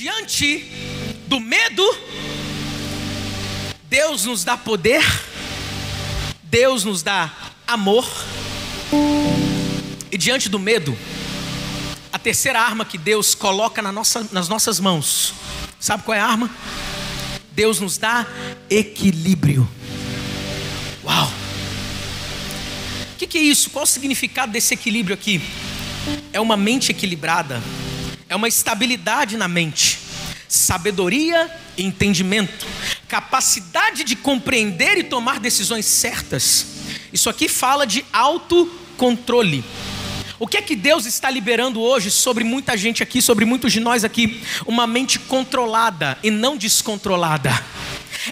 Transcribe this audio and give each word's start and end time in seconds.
diante 0.00 0.64
do 1.26 1.38
medo, 1.38 1.86
Deus 3.82 4.24
nos 4.24 4.44
dá 4.44 4.56
poder, 4.56 5.04
Deus 6.42 6.84
nos 6.84 7.02
dá 7.02 7.30
amor, 7.66 8.08
e 10.10 10.16
diante 10.16 10.48
do 10.48 10.58
medo, 10.58 10.96
a 12.10 12.18
terceira 12.18 12.62
arma 12.62 12.82
que 12.82 12.96
Deus 12.96 13.34
coloca 13.34 13.82
na 13.82 13.92
nossa, 13.92 14.26
nas 14.32 14.48
nossas 14.48 14.80
mãos, 14.80 15.34
sabe 15.78 16.02
qual 16.02 16.16
é 16.16 16.20
a 16.20 16.26
arma? 16.26 16.48
Deus 17.52 17.78
nos 17.78 17.98
dá 17.98 18.26
equilíbrio. 18.70 19.68
Uau! 21.04 21.30
O 23.12 23.18
que, 23.18 23.26
que 23.26 23.36
é 23.36 23.42
isso? 23.42 23.68
Qual 23.68 23.82
o 23.82 23.86
significado 23.86 24.50
desse 24.50 24.72
equilíbrio 24.72 25.12
aqui? 25.12 25.42
É 26.32 26.40
uma 26.40 26.56
mente 26.56 26.90
equilibrada, 26.90 27.62
é 28.30 28.36
uma 28.36 28.46
estabilidade 28.46 29.36
na 29.36 29.48
mente, 29.48 29.98
sabedoria 30.48 31.50
e 31.76 31.84
entendimento, 31.84 32.64
capacidade 33.08 34.04
de 34.04 34.14
compreender 34.14 34.96
e 34.96 35.02
tomar 35.02 35.40
decisões 35.40 35.84
certas. 35.84 36.66
Isso 37.12 37.28
aqui 37.28 37.48
fala 37.48 37.84
de 37.84 38.04
autocontrole. 38.12 39.64
O 40.38 40.46
que 40.46 40.56
é 40.56 40.62
que 40.62 40.76
Deus 40.76 41.06
está 41.06 41.28
liberando 41.28 41.80
hoje 41.80 42.08
sobre 42.08 42.44
muita 42.44 42.76
gente 42.76 43.02
aqui, 43.02 43.20
sobre 43.20 43.44
muitos 43.44 43.72
de 43.72 43.80
nós 43.80 44.04
aqui? 44.04 44.40
Uma 44.64 44.86
mente 44.86 45.18
controlada 45.18 46.16
e 46.22 46.30
não 46.30 46.56
descontrolada. 46.56 47.50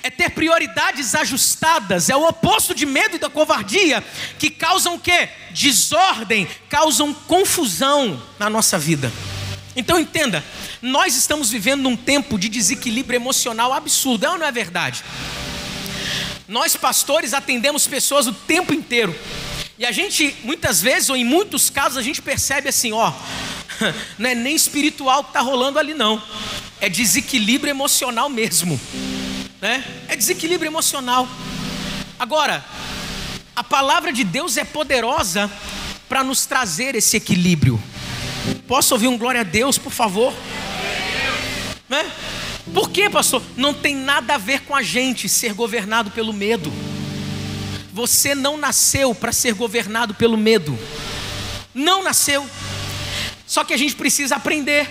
É 0.03 0.11
ter 0.11 0.30
prioridades 0.30 1.15
ajustadas, 1.17 2.09
é 2.09 2.17
o 2.17 2.27
oposto 2.28 2.73
de 2.73 2.87
medo 2.87 3.17
e 3.17 3.19
da 3.19 3.28
covardia, 3.28 4.05
que 4.39 4.48
causam 4.48 4.95
o 4.95 5.01
quê? 5.01 5.28
Desordem, 5.51 6.47
causam 6.69 7.12
confusão 7.12 8.23
na 8.39 8.48
nossa 8.48 8.78
vida. 8.78 9.12
Então 9.78 9.96
entenda, 9.96 10.45
nós 10.82 11.14
estamos 11.14 11.50
vivendo 11.50 11.82
num 11.82 11.96
tempo 11.96 12.36
de 12.36 12.48
desequilíbrio 12.48 13.16
emocional 13.16 13.73
absurdo, 13.73 14.27
é 14.27 14.30
ou 14.30 14.36
não 14.36 14.45
é 14.45 14.50
verdade? 14.50 15.05
Nós 16.48 16.75
pastores 16.75 17.33
atendemos 17.33 17.86
pessoas 17.86 18.27
o 18.27 18.33
tempo 18.33 18.75
inteiro. 18.75 19.16
E 19.78 19.86
a 19.86 19.92
gente, 19.92 20.34
muitas 20.42 20.83
vezes, 20.83 21.11
ou 21.11 21.16
em 21.16 21.22
muitos 21.22 21.70
casos, 21.70 21.97
a 21.97 22.03
gente 22.03 22.20
percebe 22.20 22.69
assim, 22.69 22.91
ó, 22.91 23.12
não 24.19 24.28
é 24.28 24.34
nem 24.34 24.56
espiritual 24.56 25.22
que 25.22 25.30
está 25.30 25.42
rolando 25.42 25.78
ali, 25.78 25.94
não. 25.94 26.20
É 26.81 26.88
desequilíbrio 26.88 27.70
emocional 27.70 28.28
mesmo. 28.28 28.81
Né? 29.60 29.84
É 30.08 30.16
desequilíbrio 30.16 30.69
emocional. 30.69 31.28
Agora, 32.19 32.64
a 33.55 33.62
palavra 33.62 34.12
de 34.12 34.25
Deus 34.25 34.56
é 34.56 34.64
poderosa 34.64 35.48
para 36.08 36.25
nos 36.25 36.47
trazer 36.47 36.97
esse 36.97 37.16
equilíbrio. 37.16 37.81
Posso 38.66 38.94
ouvir 38.94 39.08
um 39.08 39.16
glória 39.16 39.41
a 39.41 39.44
Deus, 39.44 39.78
por 39.78 39.92
favor? 39.92 40.32
Né? 41.88 42.10
Por 42.72 42.91
quê, 42.91 43.08
pastor? 43.08 43.42
Não 43.56 43.72
tem 43.72 43.96
nada 43.96 44.34
a 44.34 44.38
ver 44.38 44.60
com 44.62 44.74
a 44.74 44.82
gente 44.82 45.28
ser 45.28 45.54
governado 45.54 46.10
pelo 46.10 46.32
medo. 46.32 46.72
Você 47.92 48.34
não 48.34 48.56
nasceu 48.56 49.14
para 49.14 49.32
ser 49.32 49.54
governado 49.54 50.14
pelo 50.14 50.36
medo. 50.36 50.78
Não 51.74 52.02
nasceu. 52.02 52.48
Só 53.46 53.64
que 53.64 53.72
a 53.72 53.76
gente 53.76 53.94
precisa 53.94 54.36
aprender 54.36 54.88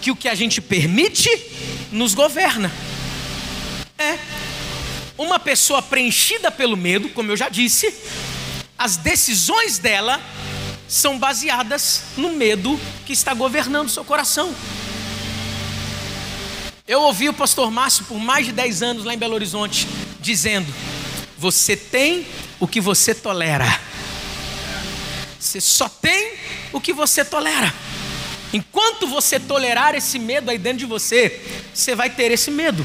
que 0.00 0.10
o 0.10 0.16
que 0.16 0.28
a 0.28 0.34
gente 0.34 0.60
permite 0.60 1.28
nos 1.90 2.14
governa. 2.14 2.72
É. 3.98 4.18
Uma 5.16 5.40
pessoa 5.40 5.82
preenchida 5.82 6.50
pelo 6.50 6.76
medo, 6.76 7.08
como 7.08 7.32
eu 7.32 7.36
já 7.36 7.48
disse, 7.48 7.92
as 8.78 8.96
decisões 8.96 9.78
dela 9.78 10.20
são 10.88 11.18
baseadas 11.18 12.02
no 12.16 12.32
medo 12.32 12.80
que 13.04 13.12
está 13.12 13.34
governando 13.34 13.90
seu 13.90 14.04
coração. 14.04 14.54
Eu 16.86 17.02
ouvi 17.02 17.28
o 17.28 17.34
pastor 17.34 17.70
Márcio 17.70 18.06
por 18.06 18.18
mais 18.18 18.46
de 18.46 18.52
10 18.52 18.82
anos 18.82 19.04
lá 19.04 19.12
em 19.12 19.18
Belo 19.18 19.34
Horizonte 19.34 19.86
dizendo: 20.20 20.72
você 21.36 21.76
tem 21.76 22.26
o 22.58 22.66
que 22.66 22.80
você 22.80 23.14
tolera. 23.14 23.66
Você 25.38 25.60
só 25.60 25.88
tem 25.88 26.32
o 26.72 26.80
que 26.80 26.92
você 26.92 27.24
tolera. 27.24 27.72
Enquanto 28.52 29.06
você 29.06 29.38
tolerar 29.38 29.94
esse 29.94 30.18
medo 30.18 30.50
aí 30.50 30.58
dentro 30.58 30.78
de 30.78 30.86
você, 30.86 31.40
você 31.72 31.94
vai 31.94 32.08
ter 32.08 32.32
esse 32.32 32.50
medo. 32.50 32.84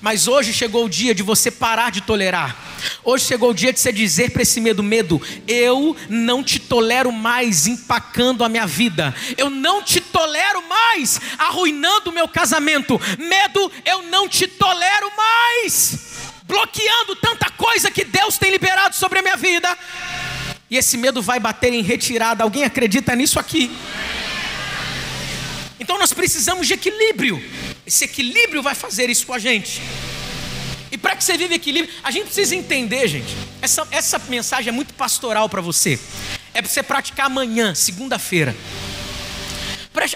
Mas 0.00 0.26
hoje 0.28 0.52
chegou 0.52 0.84
o 0.84 0.88
dia 0.88 1.14
de 1.14 1.22
você 1.22 1.50
parar 1.50 1.90
de 1.90 2.00
tolerar. 2.00 2.63
Hoje 3.02 3.26
chegou 3.26 3.50
o 3.50 3.54
dia 3.54 3.72
de 3.72 3.80
você 3.80 3.92
dizer 3.92 4.30
para 4.30 4.42
esse 4.42 4.60
medo: 4.60 4.82
medo, 4.82 5.20
eu 5.46 5.96
não 6.08 6.42
te 6.42 6.58
tolero 6.58 7.12
mais 7.12 7.66
empacando 7.66 8.44
a 8.44 8.48
minha 8.48 8.66
vida. 8.66 9.14
Eu 9.36 9.50
não 9.50 9.82
te 9.82 10.00
tolero 10.00 10.62
mais 10.68 11.20
arruinando 11.38 12.10
o 12.10 12.12
meu 12.12 12.28
casamento. 12.28 13.00
Medo, 13.18 13.70
eu 13.84 14.02
não 14.04 14.28
te 14.28 14.46
tolero 14.46 15.10
mais 15.16 16.14
bloqueando 16.46 17.16
tanta 17.16 17.50
coisa 17.50 17.90
que 17.90 18.04
Deus 18.04 18.38
tem 18.38 18.50
liberado 18.50 18.94
sobre 18.94 19.18
a 19.18 19.22
minha 19.22 19.36
vida. 19.36 19.76
E 20.70 20.76
esse 20.76 20.96
medo 20.96 21.22
vai 21.22 21.40
bater 21.40 21.72
em 21.72 21.82
retirada. 21.82 22.42
Alguém 22.42 22.64
acredita 22.64 23.14
nisso 23.14 23.38
aqui? 23.38 23.70
Então 25.78 25.98
nós 25.98 26.12
precisamos 26.12 26.66
de 26.66 26.74
equilíbrio. 26.74 27.42
Esse 27.86 28.04
equilíbrio 28.04 28.62
vai 28.62 28.74
fazer 28.74 29.10
isso 29.10 29.26
com 29.26 29.34
a 29.34 29.38
gente. 29.38 29.80
E 30.94 30.96
para 30.96 31.16
que 31.16 31.24
você 31.24 31.36
viva 31.36 31.52
equilíbrio, 31.52 31.92
a 32.04 32.10
gente 32.12 32.26
precisa 32.26 32.54
entender, 32.54 33.08
gente. 33.08 33.36
Essa, 33.60 33.84
essa 33.90 34.16
mensagem 34.28 34.68
é 34.68 34.72
muito 34.72 34.94
pastoral 34.94 35.48
para 35.48 35.60
você. 35.60 35.98
É 36.54 36.62
para 36.62 36.70
você 36.70 36.84
praticar 36.84 37.26
amanhã, 37.26 37.74
segunda-feira. 37.74 38.54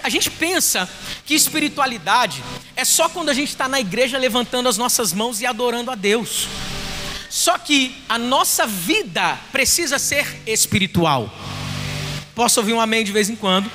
A 0.01 0.09
gente 0.09 0.31
pensa 0.31 0.89
que 1.25 1.33
espiritualidade 1.33 2.41
é 2.77 2.85
só 2.85 3.09
quando 3.09 3.27
a 3.27 3.33
gente 3.33 3.49
está 3.49 3.67
na 3.67 3.77
igreja 3.77 4.17
levantando 4.17 4.69
as 4.69 4.77
nossas 4.77 5.11
mãos 5.11 5.41
e 5.41 5.45
adorando 5.45 5.91
a 5.91 5.95
Deus. 5.95 6.47
Só 7.29 7.57
que 7.57 7.93
a 8.07 8.17
nossa 8.17 8.65
vida 8.65 9.37
precisa 9.51 9.99
ser 9.99 10.25
espiritual. 10.47 11.29
Posso 12.33 12.57
ouvir 12.61 12.71
um 12.71 12.79
amém 12.79 13.03
de 13.03 13.11
vez 13.11 13.29
em 13.29 13.35
quando? 13.35 13.69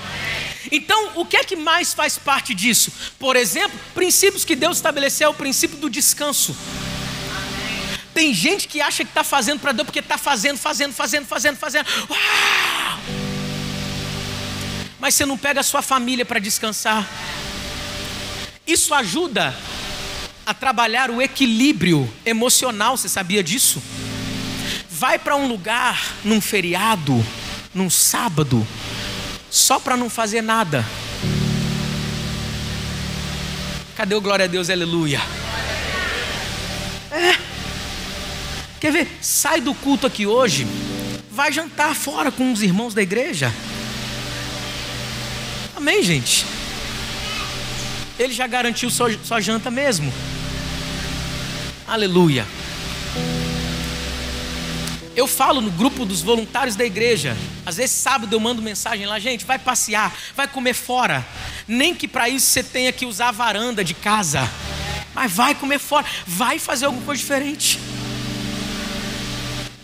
Então, 0.72 1.10
o 1.16 1.26
que 1.26 1.36
é 1.36 1.44
que 1.44 1.54
mais 1.54 1.92
faz 1.92 2.16
parte 2.16 2.54
disso? 2.54 2.90
Por 3.18 3.36
exemplo, 3.36 3.78
princípios 3.92 4.42
que 4.42 4.56
Deus 4.56 4.78
estabeleceu, 4.78 5.28
o 5.28 5.34
princípio 5.34 5.76
do 5.76 5.90
descanso. 5.90 6.56
Tem 8.14 8.32
gente 8.32 8.68
que 8.68 8.80
acha 8.80 9.04
que 9.04 9.10
está 9.10 9.24
fazendo 9.24 9.60
para 9.60 9.72
Deus 9.72 9.84
porque 9.86 9.98
está 9.98 10.16
fazendo, 10.16 10.56
fazendo, 10.56 10.92
fazendo, 10.92 11.26
fazendo, 11.26 11.56
fazendo. 11.56 11.86
Uau! 12.08 13.24
mas 15.04 15.14
você 15.16 15.26
não 15.26 15.36
pega 15.36 15.60
a 15.60 15.62
sua 15.62 15.82
família 15.82 16.24
para 16.24 16.40
descansar. 16.40 17.06
Isso 18.66 18.94
ajuda 18.94 19.54
a 20.46 20.54
trabalhar 20.54 21.10
o 21.10 21.20
equilíbrio 21.20 22.10
emocional, 22.24 22.96
você 22.96 23.06
sabia 23.06 23.42
disso? 23.42 23.82
Vai 24.88 25.18
para 25.18 25.36
um 25.36 25.46
lugar 25.46 26.14
num 26.24 26.40
feriado, 26.40 27.22
num 27.74 27.90
sábado, 27.90 28.66
só 29.50 29.78
para 29.78 29.94
não 29.94 30.08
fazer 30.08 30.40
nada. 30.40 30.82
Cadê 33.94 34.14
o 34.14 34.22
glória 34.22 34.46
a 34.46 34.48
Deus, 34.48 34.70
aleluia? 34.70 35.20
Quer 38.84 38.92
ver? 38.92 39.08
Sai 39.18 39.62
do 39.62 39.72
culto 39.72 40.06
aqui 40.06 40.26
hoje, 40.26 40.66
vai 41.30 41.50
jantar 41.50 41.94
fora 41.94 42.30
com 42.30 42.52
os 42.52 42.60
irmãos 42.60 42.92
da 42.92 43.00
igreja. 43.00 43.50
Amém, 45.74 46.02
gente? 46.02 46.44
Ele 48.18 48.34
já 48.34 48.46
garantiu 48.46 48.90
sua, 48.90 49.10
sua 49.24 49.40
janta 49.40 49.70
mesmo. 49.70 50.12
Aleluia. 51.88 52.46
Eu 55.16 55.26
falo 55.26 55.62
no 55.62 55.70
grupo 55.70 56.04
dos 56.04 56.20
voluntários 56.20 56.76
da 56.76 56.84
igreja. 56.84 57.34
Às 57.64 57.78
vezes 57.78 57.96
sábado 57.96 58.36
eu 58.36 58.38
mando 58.38 58.60
mensagem 58.60 59.06
lá, 59.06 59.18
gente, 59.18 59.46
vai 59.46 59.58
passear, 59.58 60.14
vai 60.36 60.46
comer 60.46 60.74
fora. 60.74 61.26
Nem 61.66 61.94
que 61.94 62.06
para 62.06 62.28
isso 62.28 62.48
você 62.48 62.62
tenha 62.62 62.92
que 62.92 63.06
usar 63.06 63.28
a 63.30 63.32
varanda 63.32 63.82
de 63.82 63.94
casa. 63.94 64.46
Mas 65.14 65.32
vai 65.32 65.54
comer 65.54 65.78
fora, 65.78 66.04
vai 66.26 66.58
fazer 66.58 66.84
alguma 66.84 67.06
coisa 67.06 67.18
diferente. 67.18 67.78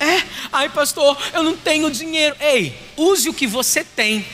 É, 0.00 0.23
ai 0.50 0.70
pastor, 0.70 1.17
eu 1.35 1.43
não 1.43 1.55
tenho 1.55 1.91
dinheiro. 1.91 2.35
Ei, 2.41 2.75
use 2.97 3.29
o 3.29 3.35
que 3.35 3.47
você 3.47 3.85
tem 3.85 4.25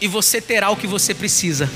e 0.00 0.06
você 0.06 0.40
terá 0.40 0.70
o 0.70 0.76
que 0.76 0.86
você 0.86 1.12
precisa. 1.12 1.68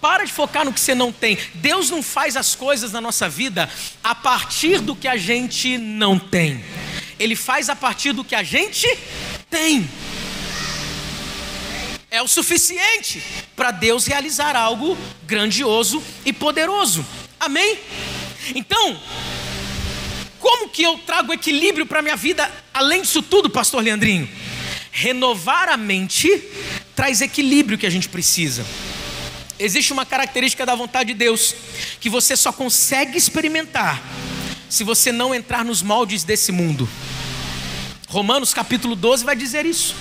Para 0.00 0.24
de 0.24 0.32
focar 0.32 0.64
no 0.64 0.72
que 0.72 0.78
você 0.78 0.94
não 0.94 1.10
tem. 1.10 1.36
Deus 1.54 1.90
não 1.90 2.00
faz 2.00 2.36
as 2.36 2.54
coisas 2.54 2.92
na 2.92 3.00
nossa 3.00 3.28
vida 3.28 3.68
a 4.04 4.14
partir 4.14 4.80
do 4.80 4.94
que 4.94 5.08
a 5.08 5.16
gente 5.16 5.76
não 5.76 6.16
tem. 6.16 6.64
Ele 7.18 7.34
faz 7.34 7.68
a 7.68 7.74
partir 7.74 8.12
do 8.12 8.22
que 8.22 8.36
a 8.36 8.44
gente 8.44 8.86
tem. 9.50 9.90
É 12.08 12.22
o 12.22 12.28
suficiente 12.28 13.20
para 13.56 13.72
Deus 13.72 14.06
realizar 14.06 14.54
algo 14.54 14.96
grandioso 15.24 16.00
e 16.24 16.32
poderoso. 16.32 17.04
Amém? 17.40 17.76
Então, 18.54 19.00
como 20.46 20.68
que 20.68 20.84
eu 20.84 20.96
trago 20.98 21.32
equilíbrio 21.32 21.84
para 21.84 21.98
a 21.98 22.02
minha 22.02 22.14
vida 22.14 22.48
além 22.72 23.02
disso 23.02 23.20
tudo, 23.20 23.50
pastor 23.50 23.82
Leandrinho? 23.82 24.28
Renovar 24.92 25.68
a 25.68 25.76
mente 25.76 26.30
traz 26.94 27.20
equilíbrio 27.20 27.76
que 27.76 27.84
a 27.84 27.90
gente 27.90 28.08
precisa. 28.08 28.64
Existe 29.58 29.92
uma 29.92 30.06
característica 30.06 30.64
da 30.64 30.76
vontade 30.76 31.12
de 31.12 31.18
Deus 31.18 31.52
que 31.98 32.08
você 32.08 32.36
só 32.36 32.52
consegue 32.52 33.18
experimentar 33.18 34.00
se 34.68 34.84
você 34.84 35.10
não 35.10 35.34
entrar 35.34 35.64
nos 35.64 35.82
moldes 35.82 36.22
desse 36.22 36.52
mundo. 36.52 36.88
Romanos 38.06 38.54
capítulo 38.54 38.94
12 38.94 39.24
vai 39.24 39.34
dizer 39.34 39.66
isso. 39.66 39.96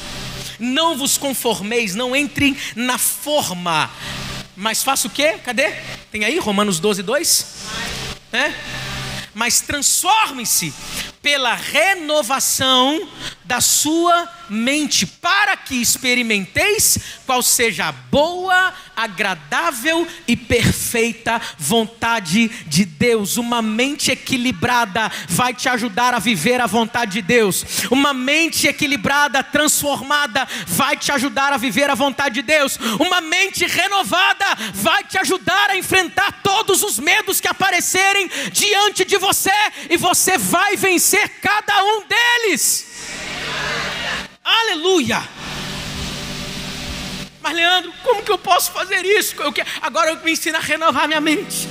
Não 0.60 0.96
vos 0.96 1.18
conformeis, 1.18 1.96
não 1.96 2.16
entrem 2.16 2.56
na 2.76 3.00
forma. 3.00 3.90
Mas 4.56 4.84
faça 4.84 5.08
o 5.08 5.10
quê? 5.10 5.40
Cadê? 5.44 5.74
Tem 6.12 6.24
aí 6.24 6.38
Romanos 6.38 6.80
12, 6.80 7.02
2? 7.02 7.46
É? 8.32 8.85
Mas 9.36 9.60
transformem-se 9.60 10.74
pela 11.22 11.54
renovação 11.54 13.08
da 13.46 13.62
sua 13.62 14.28
mente, 14.50 15.06
para 15.06 15.56
que 15.56 15.76
experimenteis 15.76 16.98
qual 17.26 17.42
seja 17.42 17.88
a 17.88 17.92
boa, 17.92 18.74
agradável 18.96 20.08
e 20.28 20.36
perfeita 20.36 21.42
vontade 21.58 22.48
de 22.68 22.86
Deus. 22.86 23.38
Uma 23.38 23.62
mente 23.62 24.12
equilibrada 24.12 25.12
vai 25.28 25.54
te 25.54 25.70
ajudar 25.70 26.14
a 26.14 26.20
viver 26.20 26.60
a 26.60 26.68
vontade 26.68 27.14
de 27.14 27.22
Deus. 27.22 27.66
Uma 27.92 28.14
mente 28.14 28.68
equilibrada, 28.68 29.44
transformada, 29.44 30.48
vai 30.68 30.98
te 30.98 31.12
ajudar 31.12 31.54
a 31.54 31.58
viver 31.58 31.90
a 31.90 31.96
vontade 31.96 32.36
de 32.36 32.42
Deus. 32.42 32.78
Uma 33.00 33.22
mente 33.22 33.66
renovada 33.66 34.46
vai 34.74 35.04
te 35.04 35.18
ajudar 35.18 35.70
a 35.70 35.78
enfrentar 35.78 36.42
todos 36.44 36.84
os 36.84 37.00
medos 37.00 37.40
que 37.40 37.48
aparecerem 37.48 38.30
diante 38.52 39.06
de 39.06 39.18
você 39.18 39.52
e 39.90 39.98
você 39.98 40.38
vai 40.38 40.76
vencer 40.76 41.30
cada 41.42 41.84
um 41.84 42.04
deles. 42.08 42.86
Aleluia! 44.46 45.28
Mas 47.42 47.56
Leandro, 47.56 47.92
como 48.04 48.22
que 48.22 48.32
eu 48.32 48.38
posso 48.38 48.72
fazer 48.72 49.04
isso? 49.04 49.36
Eu 49.42 49.52
quero... 49.52 49.68
Agora 49.82 50.12
eu 50.12 50.24
me 50.24 50.32
ensino 50.32 50.56
a 50.56 50.60
renovar 50.60 51.08
minha 51.08 51.20
mente. 51.20 51.68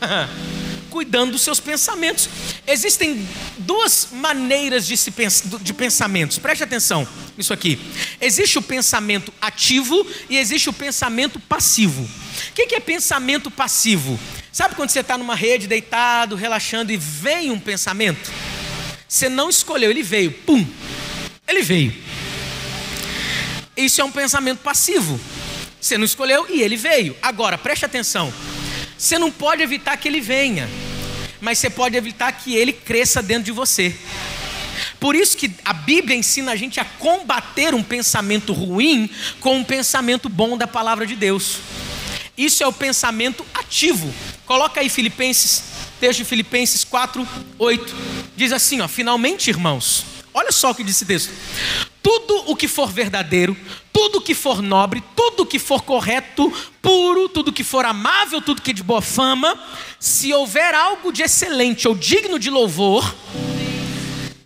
Cuidando 0.88 1.32
dos 1.32 1.42
seus 1.42 1.60
pensamentos. 1.60 2.26
Existem 2.66 3.28
duas 3.58 4.08
maneiras 4.12 4.86
de, 4.86 4.96
se 4.96 5.10
pens... 5.10 5.42
de 5.60 5.74
pensamentos. 5.74 6.38
Preste 6.38 6.64
atenção 6.64 7.06
nisso 7.36 7.52
aqui. 7.52 7.78
Existe 8.18 8.58
o 8.58 8.62
pensamento 8.62 9.32
ativo 9.38 10.06
e 10.30 10.38
existe 10.38 10.70
o 10.70 10.72
pensamento 10.72 11.38
passivo. 11.38 12.02
O 12.02 12.52
que 12.54 12.74
é 12.74 12.80
pensamento 12.80 13.50
passivo? 13.50 14.18
Sabe 14.50 14.74
quando 14.74 14.88
você 14.88 15.00
está 15.00 15.18
numa 15.18 15.34
rede, 15.34 15.66
deitado, 15.66 16.34
relaxando 16.34 16.90
e 16.90 16.96
vem 16.96 17.50
um 17.50 17.60
pensamento? 17.60 18.32
Você 19.06 19.28
não 19.28 19.50
escolheu, 19.50 19.90
ele 19.90 20.02
veio, 20.02 20.32
pum, 20.32 20.66
ele 21.46 21.62
veio. 21.62 21.94
Isso 23.76 24.00
é 24.00 24.04
um 24.04 24.10
pensamento 24.10 24.58
passivo. 24.60 25.20
Você 25.80 25.98
não 25.98 26.04
escolheu 26.04 26.46
e 26.48 26.62
ele 26.62 26.76
veio. 26.76 27.16
Agora, 27.22 27.58
preste 27.58 27.84
atenção. 27.84 28.32
Você 28.96 29.18
não 29.18 29.30
pode 29.30 29.62
evitar 29.62 29.96
que 29.96 30.08
ele 30.08 30.20
venha, 30.20 30.68
mas 31.40 31.58
você 31.58 31.68
pode 31.68 31.96
evitar 31.96 32.32
que 32.32 32.54
ele 32.54 32.72
cresça 32.72 33.22
dentro 33.22 33.44
de 33.44 33.52
você. 33.52 33.94
Por 34.98 35.14
isso 35.14 35.36
que 35.36 35.50
a 35.64 35.72
Bíblia 35.72 36.16
ensina 36.16 36.52
a 36.52 36.56
gente 36.56 36.80
a 36.80 36.84
combater 36.84 37.74
um 37.74 37.82
pensamento 37.82 38.52
ruim 38.52 39.10
com 39.40 39.58
um 39.58 39.64
pensamento 39.64 40.28
bom 40.28 40.56
da 40.56 40.66
palavra 40.66 41.06
de 41.06 41.14
Deus. 41.14 41.58
Isso 42.36 42.62
é 42.62 42.66
o 42.66 42.72
pensamento 42.72 43.44
ativo. 43.54 44.12
Coloca 44.44 44.80
aí 44.80 44.88
Filipenses, 44.88 45.62
texto 46.00 46.18
de 46.18 46.24
Filipenses 46.24 46.84
4, 46.84 47.26
8. 47.58 47.96
Diz 48.36 48.52
assim, 48.52 48.80
ó, 48.80 48.88
finalmente, 48.88 49.48
irmãos, 49.48 50.04
olha 50.36 50.52
só 50.52 50.70
o 50.70 50.74
que 50.74 50.84
diz 50.84 50.96
esse 50.96 51.04
texto 51.04 51.32
tudo 52.06 52.52
o 52.52 52.54
que 52.54 52.68
for 52.68 52.88
verdadeiro, 52.88 53.56
tudo 53.92 54.18
o 54.18 54.20
que 54.20 54.32
for 54.32 54.62
nobre, 54.62 55.02
tudo 55.16 55.42
o 55.42 55.46
que 55.46 55.58
for 55.58 55.82
correto, 55.82 56.52
puro, 56.80 57.28
tudo 57.28 57.52
que 57.52 57.64
for 57.64 57.84
amável, 57.84 58.40
tudo 58.40 58.62
que 58.62 58.70
é 58.70 58.74
de 58.74 58.84
boa 58.84 59.02
fama, 59.02 59.60
se 59.98 60.32
houver 60.32 60.72
algo 60.72 61.10
de 61.10 61.24
excelente 61.24 61.88
ou 61.88 61.96
digno 61.96 62.38
de 62.38 62.48
louvor, 62.48 63.12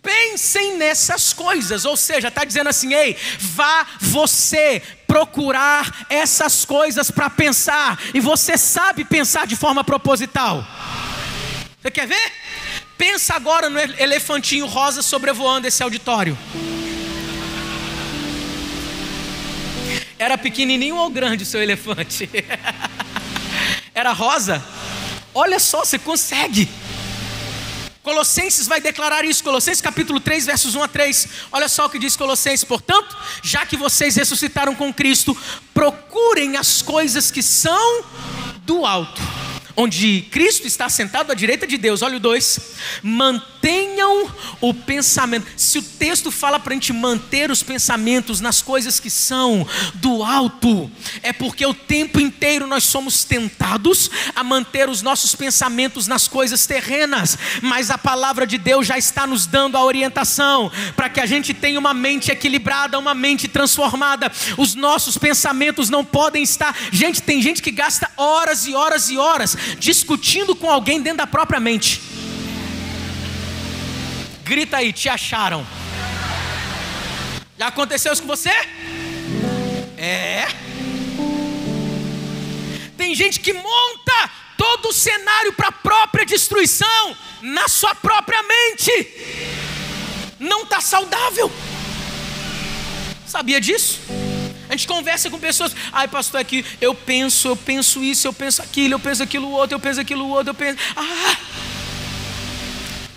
pensem 0.01 0.75
nessas 0.75 1.33
coisas. 1.33 1.85
Ou 1.85 1.95
seja, 1.95 2.29
está 2.29 2.43
dizendo 2.43 2.69
assim: 2.69 2.95
ei, 2.95 3.15
vá 3.37 3.85
você 3.99 4.81
procurar 5.05 6.07
essas 6.09 6.65
coisas 6.65 7.11
para 7.11 7.29
pensar, 7.29 8.01
e 8.11 8.19
você 8.19 8.57
sabe 8.57 9.05
pensar 9.05 9.45
de 9.45 9.55
forma 9.55 9.83
proposital. 9.83 10.65
Você 11.79 11.91
quer 11.91 12.07
ver? 12.07 12.40
Pensa 13.01 13.33
agora 13.33 13.67
no 13.67 13.79
elefantinho 13.79 14.67
rosa 14.67 15.01
sobrevoando 15.01 15.67
esse 15.67 15.81
auditório. 15.81 16.37
Era 20.19 20.37
pequenininho 20.37 20.97
ou 20.97 21.09
grande 21.09 21.41
o 21.41 21.45
seu 21.47 21.63
elefante? 21.63 22.29
Era 23.95 24.11
rosa? 24.11 24.63
Olha 25.33 25.57
só, 25.57 25.83
você 25.83 25.97
consegue. 25.97 26.69
Colossenses 28.03 28.67
vai 28.67 28.79
declarar 28.79 29.25
isso, 29.25 29.43
Colossenses 29.43 29.81
capítulo 29.81 30.19
3, 30.19 30.45
versos 30.45 30.75
1 30.75 30.83
a 30.83 30.87
3. 30.87 31.27
Olha 31.51 31.67
só 31.67 31.87
o 31.87 31.89
que 31.89 31.97
diz 31.97 32.15
Colossenses: 32.15 32.63
portanto, 32.63 33.17
já 33.41 33.65
que 33.65 33.75
vocês 33.75 34.15
ressuscitaram 34.15 34.75
com 34.75 34.93
Cristo, 34.93 35.35
procurem 35.73 36.55
as 36.55 36.83
coisas 36.83 37.31
que 37.31 37.41
são 37.41 38.05
do 38.63 38.85
alto 38.85 39.40
onde 39.75 40.23
Cristo 40.31 40.67
está 40.67 40.89
sentado 40.89 41.31
à 41.31 41.35
direita 41.35 41.65
de 41.65 41.77
Deus. 41.77 42.01
Olha 42.01 42.17
o 42.17 42.19
2. 42.19 42.59
Mantenham 43.03 44.29
o 44.59 44.73
pensamento. 44.73 45.47
Se 45.55 45.79
o 45.79 45.83
texto 45.83 46.31
fala 46.31 46.59
para 46.59 46.73
a 46.73 46.75
gente 46.75 46.93
manter 46.93 47.51
os 47.51 47.63
pensamentos 47.63 48.39
nas 48.39 48.61
coisas 48.61 48.99
que 48.99 49.09
são 49.09 49.67
do 49.95 50.23
alto, 50.23 50.89
é 51.21 51.33
porque 51.33 51.65
o 51.65 51.73
tempo 51.73 52.19
inteiro 52.19 52.67
nós 52.67 52.83
somos 52.83 53.23
tentados 53.23 54.09
a 54.35 54.43
manter 54.43 54.89
os 54.89 55.01
nossos 55.01 55.35
pensamentos 55.35 56.07
nas 56.07 56.27
coisas 56.27 56.65
terrenas, 56.65 57.37
mas 57.61 57.89
a 57.89 57.97
palavra 57.97 58.45
de 58.45 58.57
Deus 58.57 58.87
já 58.87 58.97
está 58.97 59.25
nos 59.25 59.45
dando 59.45 59.77
a 59.77 59.83
orientação 59.83 60.71
para 60.95 61.09
que 61.09 61.19
a 61.19 61.25
gente 61.25 61.53
tenha 61.53 61.79
uma 61.79 61.93
mente 61.93 62.31
equilibrada, 62.31 62.99
uma 62.99 63.13
mente 63.13 63.47
transformada. 63.47 64.31
Os 64.57 64.75
nossos 64.75 65.17
pensamentos 65.17 65.89
não 65.89 66.03
podem 66.03 66.43
estar. 66.43 66.75
Gente, 66.91 67.21
tem 67.21 67.41
gente 67.41 67.61
que 67.61 67.71
gasta 67.71 68.09
horas 68.17 68.65
e 68.65 68.73
horas 68.73 69.09
e 69.09 69.17
horas 69.17 69.57
discutindo 69.79 70.55
com 70.55 70.69
alguém 70.69 71.01
dentro 71.01 71.19
da 71.19 71.27
própria 71.27 71.59
mente. 71.59 72.01
Grita 74.43 74.77
aí, 74.77 74.91
te 74.91 75.07
acharam. 75.07 75.65
Já 77.57 77.67
aconteceu 77.67 78.11
isso 78.11 78.21
com 78.21 78.27
você? 78.27 78.51
É. 79.97 80.47
Tem 82.97 83.13
gente 83.15 83.39
que 83.39 83.53
monta 83.53 84.29
todo 84.57 84.89
o 84.89 84.93
cenário 84.93 85.53
para 85.53 85.69
a 85.69 85.71
própria 85.71 86.25
destruição 86.25 87.15
na 87.41 87.67
sua 87.67 87.95
própria 87.95 88.41
mente. 88.43 88.91
Não 90.39 90.63
está 90.63 90.81
saudável. 90.81 91.51
Sabia 93.25 93.61
disso? 93.61 93.99
A 94.71 94.73
gente 94.73 94.87
conversa 94.87 95.29
com 95.29 95.37
pessoas, 95.37 95.75
ai 95.91 96.07
pastor, 96.07 96.39
aqui 96.39 96.65
eu 96.79 96.95
penso, 96.95 97.49
eu 97.49 97.57
penso 97.57 98.01
isso, 98.01 98.25
eu 98.25 98.31
penso 98.31 98.61
aquilo, 98.61 98.93
eu 98.93 98.99
penso 98.99 99.21
aquilo 99.21 99.51
outro, 99.51 99.75
eu 99.75 99.79
penso 99.81 99.99
aquilo 99.99 100.25
outro, 100.29 100.51
eu 100.51 100.53
penso. 100.53 100.77
Ah! 100.95 101.35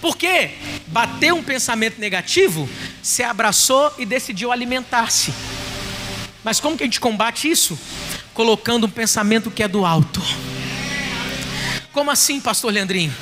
Por 0.00 0.16
quê? 0.16 0.50
Bateu 0.88 1.36
um 1.36 1.44
pensamento 1.44 2.00
negativo, 2.00 2.68
se 3.00 3.22
abraçou 3.22 3.94
e 3.96 4.04
decidiu 4.04 4.50
alimentar-se. 4.50 5.32
Mas 6.42 6.58
como 6.58 6.76
que 6.76 6.82
a 6.82 6.86
gente 6.86 6.98
combate 6.98 7.48
isso? 7.48 7.78
Colocando 8.34 8.88
um 8.88 8.90
pensamento 8.90 9.48
que 9.48 9.62
é 9.62 9.68
do 9.68 9.86
alto. 9.86 10.20
Como 11.92 12.10
assim, 12.10 12.40
pastor 12.40 12.72
Leandrinho? 12.72 13.14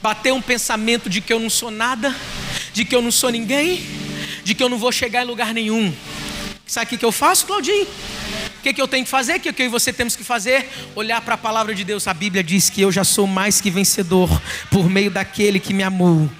Bateu 0.00 0.34
um 0.34 0.40
pensamento 0.40 1.10
de 1.10 1.20
que 1.20 1.34
eu 1.34 1.38
não 1.38 1.50
sou 1.50 1.70
nada, 1.70 2.16
de 2.72 2.82
que 2.82 2.96
eu 2.96 3.02
não 3.02 3.12
sou 3.12 3.28
ninguém, 3.28 3.86
de 4.42 4.54
que 4.54 4.62
eu 4.62 4.70
não 4.70 4.78
vou 4.78 4.90
chegar 4.90 5.22
em 5.22 5.26
lugar 5.26 5.52
nenhum. 5.52 5.94
Sabe 6.66 6.94
o 6.94 6.98
que 6.98 7.04
eu 7.04 7.12
faço, 7.12 7.46
Claudinho? 7.46 7.86
O 7.86 8.62
que, 8.62 8.80
eu 8.80 8.88
tenho 8.88 9.04
que 9.04 9.10
fazer? 9.10 9.36
O 9.36 9.40
que 9.40 9.50
eu 9.62 9.66
e 9.66 9.68
você 9.68 9.92
temos 9.92 10.16
que 10.16 10.24
fazer? 10.24 10.68
Olhar 10.94 11.20
para 11.20 11.34
a 11.34 11.38
palavra 11.38 11.74
de 11.74 11.84
Deus. 11.84 12.08
A 12.08 12.14
Bíblia 12.14 12.42
diz 12.42 12.70
que 12.70 12.80
eu 12.80 12.90
já 12.90 13.04
sou 13.04 13.26
mais 13.26 13.60
que 13.60 13.70
vencedor 13.70 14.30
por 14.70 14.88
meio 14.88 15.10
daquele 15.10 15.60
que 15.60 15.74
me 15.74 15.82
amou. 15.82 16.30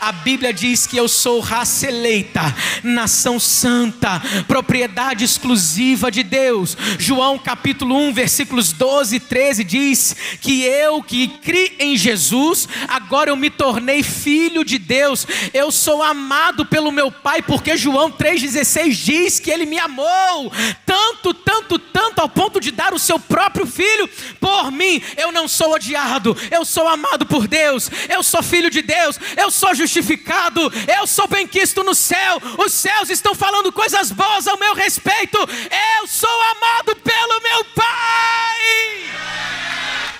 A 0.00 0.12
Bíblia 0.12 0.52
diz 0.52 0.86
que 0.86 0.96
eu 0.96 1.08
sou 1.08 1.40
raça 1.40 1.86
eleita, 1.86 2.42
nação 2.82 3.38
santa, 3.38 4.20
propriedade 4.46 5.24
exclusiva 5.24 6.10
de 6.10 6.22
Deus. 6.22 6.76
João 6.98 7.38
capítulo 7.38 7.96
1, 7.96 8.12
versículos 8.12 8.72
12 8.72 9.16
e 9.16 9.20
13 9.20 9.64
diz 9.64 10.16
que 10.40 10.62
eu 10.62 11.02
que 11.02 11.28
criei 11.28 11.76
em 11.78 11.96
Jesus, 11.96 12.68
agora 12.88 13.30
eu 13.30 13.36
me 13.36 13.50
tornei 13.50 14.02
filho 14.02 14.64
de 14.64 14.78
Deus. 14.78 15.26
Eu 15.52 15.70
sou 15.70 16.02
amado 16.02 16.64
pelo 16.66 16.92
meu 16.92 17.10
Pai, 17.10 17.42
porque 17.42 17.76
João 17.76 18.10
3,16 18.10 18.90
diz 18.92 19.40
que 19.40 19.50
ele 19.50 19.66
me 19.66 19.78
amou 19.78 20.52
tanto, 20.84 21.34
tanto, 21.34 21.78
tanto, 21.78 22.20
ao 22.20 22.28
ponto 22.28 22.60
de 22.60 22.70
dar 22.70 22.92
o 22.92 22.98
seu 22.98 23.18
próprio 23.18 23.66
filho 23.66 24.08
por 24.40 24.70
mim. 24.70 25.02
Eu 25.16 25.32
não 25.32 25.48
sou 25.48 25.74
odiado, 25.74 26.36
eu 26.50 26.64
sou 26.64 26.86
amado 26.88 27.26
por 27.26 27.46
Deus, 27.46 27.90
eu 28.08 28.22
sou 28.22 28.42
filho 28.42 28.70
de 28.70 28.82
Deus, 28.82 29.18
eu 29.36 29.50
sou 29.50 29.74
justificado, 29.76 30.60
eu 30.98 31.06
sou 31.06 31.28
benquisto 31.28 31.84
no 31.84 31.94
céu, 31.94 32.40
os 32.58 32.72
céus 32.72 33.10
estão 33.10 33.34
falando 33.34 33.72
coisas 33.72 34.10
boas 34.10 34.46
ao 34.48 34.58
meu 34.58 34.74
respeito, 34.74 35.38
eu 35.38 36.06
sou 36.06 36.42
amado 36.42 36.96
pelo 36.96 37.40
meu 37.40 37.64
Pai. 37.74 39.06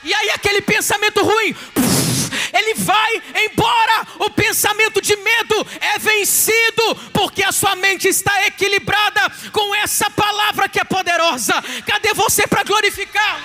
E 0.05 0.15
aí 0.15 0.31
aquele 0.31 0.61
pensamento 0.61 1.21
ruim, 1.25 1.57
ele 2.53 2.75
vai 2.75 3.23
embora. 3.45 4.07
O 4.19 4.31
pensamento 4.31 5.01
de 5.01 5.17
medo 5.17 5.67
é 5.81 5.99
vencido, 5.99 6.95
porque 7.13 7.43
a 7.43 7.53
sua 7.53 7.75
mente 7.75 8.09
está 8.09 8.47
equilibrada 8.47 9.31
com 9.53 9.75
essa 9.75 10.09
palavra 10.11 10.69
que 10.69 10.79
é 10.79 10.85
poderosa. 10.85 11.55
Cadê 11.87 12.15
você 12.15 12.47
para 12.47 12.63
glorificar? 12.63 13.41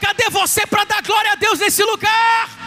Cadê 0.00 0.28
você 0.30 0.66
para 0.66 0.84
dar 0.84 1.02
glória 1.02 1.32
a 1.32 1.36
Deus 1.36 1.58
nesse 1.58 1.82
lugar? 1.82 2.57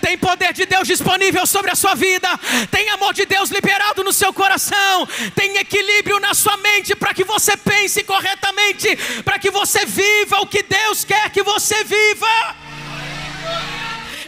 Tem 0.00 0.16
poder 0.18 0.52
de 0.52 0.66
Deus 0.66 0.86
disponível 0.86 1.46
sobre 1.46 1.70
a 1.70 1.74
sua 1.74 1.94
vida, 1.94 2.28
tem 2.70 2.88
amor 2.90 3.12
de 3.14 3.24
Deus 3.26 3.50
liberado 3.50 4.04
no 4.04 4.12
seu 4.12 4.32
coração, 4.32 5.06
tem 5.34 5.56
equilíbrio 5.56 6.18
na 6.20 6.34
sua 6.34 6.56
mente 6.56 6.94
para 6.94 7.14
que 7.14 7.24
você 7.24 7.56
pense 7.56 8.02
corretamente, 8.04 8.96
para 9.24 9.38
que 9.38 9.50
você 9.50 9.84
viva 9.86 10.40
o 10.40 10.46
que 10.46 10.62
Deus 10.62 11.04
quer 11.04 11.30
que 11.30 11.42
você 11.42 11.84
viva. 11.84 12.56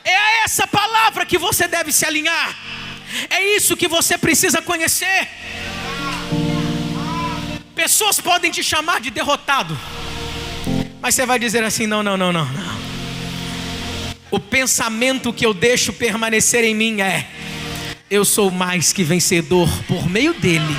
É 0.05 0.17
a 0.17 0.45
essa 0.45 0.67
palavra 0.67 1.26
que 1.26 1.38
você 1.38 1.69
deve 1.69 1.93
se 1.93 2.05
alinhar, 2.05 2.57
é 3.29 3.57
isso 3.57 3.76
que 3.76 3.88
você 3.88 4.17
precisa 4.17 4.62
conhecer. 4.62 5.29
Pessoas 7.75 8.21
podem 8.21 8.50
te 8.50 8.62
chamar 8.62 9.00
de 9.00 9.11
derrotado, 9.11 9.79
mas 11.00 11.14
você 11.14 11.25
vai 11.25 11.38
dizer 11.38 11.64
assim: 11.64 11.87
não, 11.87 12.02
não, 12.02 12.17
não, 12.17 12.33
não, 12.33 12.45
não. 12.45 12.80
O 14.31 14.39
pensamento 14.39 15.33
que 15.33 15.45
eu 15.45 15.53
deixo 15.53 15.93
permanecer 15.93 16.65
em 16.65 16.75
mim 16.75 17.01
é: 17.01 17.27
eu 18.11 18.25
sou 18.25 18.51
mais 18.51 18.93
que 18.93 19.03
vencedor 19.03 19.69
por 19.89 20.09
meio 20.09 20.35
dele. 20.35 20.77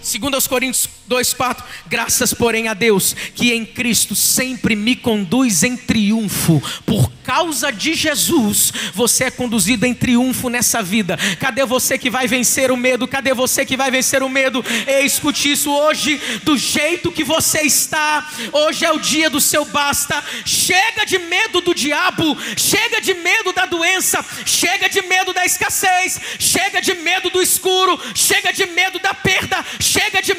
Segundo 0.00 0.34
aos 0.34 0.46
Coríntios 0.46 0.97
2,4, 1.08 1.62
graças 1.86 2.34
porém 2.34 2.68
a 2.68 2.74
Deus, 2.74 3.14
que 3.34 3.52
em 3.52 3.64
Cristo 3.64 4.14
sempre 4.14 4.76
me 4.76 4.94
conduz 4.94 5.62
em 5.62 5.76
triunfo, 5.76 6.62
por 6.84 7.10
causa 7.28 7.70
de 7.70 7.92
Jesus, 7.92 8.72
você 8.94 9.24
é 9.24 9.30
conduzido 9.30 9.84
em 9.84 9.92
triunfo 9.92 10.48
nessa 10.48 10.82
vida. 10.82 11.18
Cadê 11.38 11.62
você 11.66 11.98
que 11.98 12.08
vai 12.08 12.26
vencer 12.26 12.70
o 12.70 12.76
medo? 12.76 13.06
Cadê 13.06 13.34
você 13.34 13.66
que 13.66 13.76
vai 13.76 13.90
vencer 13.90 14.22
o 14.22 14.30
medo? 14.30 14.64
Ei, 14.86 15.04
escute 15.04 15.52
isso 15.52 15.70
hoje, 15.70 16.18
do 16.42 16.56
jeito 16.56 17.12
que 17.12 17.22
você 17.22 17.60
está, 17.60 18.26
hoje 18.50 18.86
é 18.86 18.90
o 18.90 18.98
dia 18.98 19.28
do 19.28 19.42
seu 19.42 19.66
basta. 19.66 20.24
Chega 20.46 21.04
de 21.04 21.18
medo 21.18 21.60
do 21.60 21.74
diabo, 21.74 22.34
chega 22.56 22.98
de 22.98 23.12
medo 23.12 23.52
da 23.52 23.66
doença, 23.66 24.24
chega 24.46 24.88
de 24.88 25.02
medo 25.02 25.34
da 25.34 25.44
escassez, 25.44 26.18
chega 26.38 26.80
de 26.80 26.94
medo 26.94 27.28
do 27.28 27.42
escuro, 27.42 28.00
chega 28.14 28.54
de 28.54 28.64
medo 28.64 28.98
da 29.00 29.12
perda, 29.12 29.62
chega 29.78 30.22
de 30.22 30.32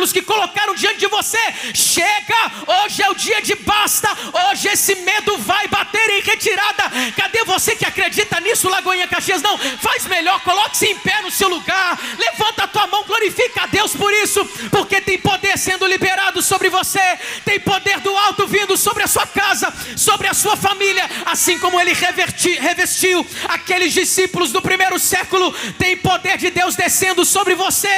obstáculos 0.00 0.12
que 0.12 0.22
colocaram 0.22 0.74
diante 0.74 0.98
de 0.98 1.06
você. 1.06 1.38
Chega, 1.74 2.52
hoje 2.66 3.02
é 3.02 3.10
o 3.10 3.14
dia 3.14 3.40
de 3.42 3.54
basta, 3.56 4.08
hoje 4.50 4.68
esse 4.68 4.94
medo 4.96 5.36
vai 5.38 5.68
bater 5.68 6.08
em 6.10 6.22
retirada. 6.22 6.84
Cadê 7.16 7.44
você 7.44 7.76
que 7.76 7.84
acredita 7.84 8.40
nisso, 8.40 8.68
Lagoinha 8.68 9.06
Caxias? 9.06 9.42
Não, 9.42 9.58
faz 9.58 10.06
melhor, 10.06 10.40
coloque-se 10.40 10.86
em 10.86 10.98
pé 10.98 11.20
no 11.22 11.30
seu 11.30 11.48
lugar, 11.48 11.98
levanta 12.18 12.64
a 12.64 12.68
tua 12.68 12.86
mão, 12.86 13.04
glorifica 13.04 13.62
a 13.64 13.66
Deus 13.66 13.94
por 13.94 14.12
isso, 14.12 14.44
porque 14.70 15.00
tem 15.00 15.18
poder 15.18 15.58
sendo 15.58 15.86
liberado 15.86 16.42
sobre 16.42 16.68
você, 16.68 17.18
tem 17.44 17.60
poder 17.60 18.00
do 18.00 18.16
alto 18.16 18.46
vindo 18.46 18.59
sobre 18.80 19.02
a 19.02 19.06
sua 19.06 19.26
casa, 19.26 19.72
sobre 19.96 20.26
a 20.26 20.34
sua 20.34 20.56
família, 20.56 21.08
assim 21.26 21.58
como 21.58 21.80
ele 21.80 21.92
reverti, 21.92 22.50
revestiu 22.58 23.26
aqueles 23.48 23.92
discípulos 23.92 24.50
do 24.50 24.62
primeiro 24.62 24.98
século. 24.98 25.52
Tem 25.78 25.96
poder 25.96 26.38
de 26.38 26.50
Deus 26.50 26.74
descendo 26.74 27.24
sobre 27.24 27.54
você. 27.54 27.88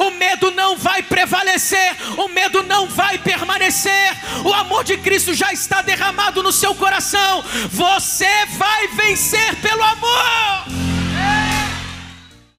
O 0.00 0.10
medo 0.10 0.50
não 0.50 0.76
vai 0.76 1.02
prevalecer, 1.02 1.96
o 2.18 2.28
medo 2.28 2.62
não 2.62 2.86
vai 2.86 3.18
permanecer. 3.18 4.16
O 4.44 4.52
amor 4.52 4.84
de 4.84 4.96
Cristo 4.98 5.32
já 5.32 5.52
está 5.52 5.80
derramado 5.82 6.42
no 6.42 6.52
seu 6.52 6.74
coração. 6.74 7.44
Você 7.70 8.46
vai 8.56 8.88
vencer 8.88 9.56
pelo 9.56 9.82
amor. 9.82 11.63